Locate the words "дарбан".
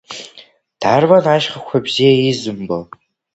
0.79-1.25